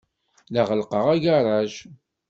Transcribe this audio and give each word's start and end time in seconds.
La 0.53 0.61
ɣellqeɣ 0.69 1.05
agaṛaj. 1.13 1.73